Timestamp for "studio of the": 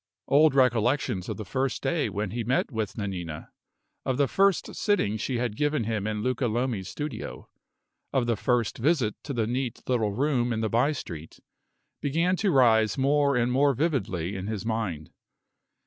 6.89-8.35